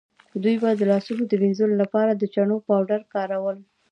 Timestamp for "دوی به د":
0.43-0.81